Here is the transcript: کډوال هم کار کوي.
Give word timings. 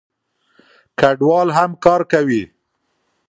کډوال 0.99 1.47
هم 1.57 1.71
کار 1.85 2.01
کوي. 2.11 2.43